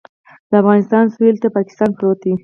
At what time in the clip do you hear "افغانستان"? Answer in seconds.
0.61-1.05